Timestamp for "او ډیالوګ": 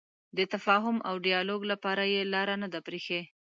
1.07-1.61